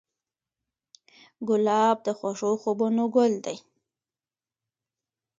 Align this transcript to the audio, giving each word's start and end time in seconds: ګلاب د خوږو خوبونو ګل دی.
ګلاب 1.47 1.97
د 2.05 2.07
خوږو 2.17 2.51
خوبونو 2.61 3.03
ګل 3.15 3.33
دی. 3.45 3.57